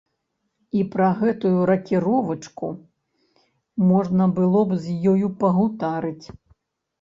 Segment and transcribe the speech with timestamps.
[0.77, 2.69] І пра гэтую ракіровачку
[3.91, 6.25] можна было б з ёю пагутарыць.